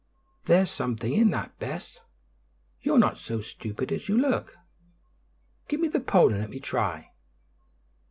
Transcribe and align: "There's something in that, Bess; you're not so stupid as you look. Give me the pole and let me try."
"There's 0.45 0.71
something 0.71 1.13
in 1.13 1.29
that, 1.29 1.59
Bess; 1.59 1.99
you're 2.81 2.97
not 2.97 3.19
so 3.19 3.39
stupid 3.39 3.91
as 3.91 4.09
you 4.09 4.17
look. 4.17 4.57
Give 5.67 5.79
me 5.79 5.89
the 5.89 5.99
pole 5.99 6.31
and 6.31 6.39
let 6.41 6.49
me 6.49 6.59
try." 6.59 7.11